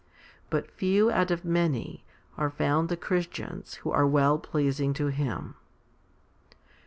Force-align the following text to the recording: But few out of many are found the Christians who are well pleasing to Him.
But 0.49 0.71
few 0.71 1.11
out 1.11 1.29
of 1.29 1.45
many 1.45 2.03
are 2.35 2.49
found 2.49 2.89
the 2.89 2.97
Christians 2.97 3.75
who 3.85 3.91
are 3.91 4.07
well 4.07 4.39
pleasing 4.39 4.95
to 4.95 5.09
Him. 5.11 5.53